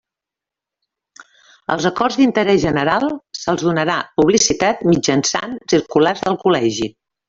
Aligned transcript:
Als 1.75 1.85
acords 1.91 2.17
d'interès 2.23 2.59
general 2.65 3.07
se'ls 3.43 3.69
donarà 3.69 4.01
publicitat 4.19 4.85
mitjançant 4.93 5.59
circulars 5.77 6.29
del 6.29 6.45
Col·legi. 6.47 6.95